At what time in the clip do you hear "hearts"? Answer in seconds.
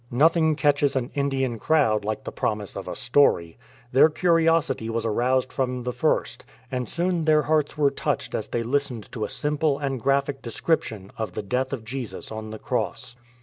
7.43-7.77